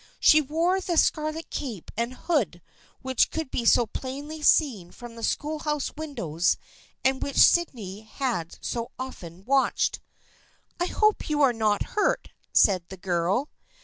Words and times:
She 0.19 0.41
wore 0.41 0.81
the 0.81 0.97
scar 0.97 1.31
let 1.31 1.51
cape 1.51 1.91
and 1.95 2.15
hood 2.15 2.63
which 3.03 3.29
could 3.29 3.51
be 3.51 3.65
so 3.65 3.85
plainly 3.85 4.41
seen 4.41 4.89
from 4.91 5.13
the 5.13 5.21
schoolhouse 5.21 5.95
windows 5.95 6.57
and 7.05 7.21
which 7.21 7.37
Sydney 7.37 7.99
had 8.01 8.57
so 8.61 8.89
often 8.97 9.45
watched." 9.45 9.99
I 10.81 10.87
hope 10.87 11.29
you 11.29 11.43
are 11.43 11.53
not 11.53 11.83
hurt," 11.93 12.29
said 12.51 12.85
the 12.89 12.97
girl. 12.97 13.51